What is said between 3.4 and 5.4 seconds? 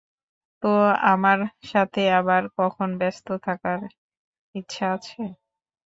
থাকার ইচ্ছা আছে?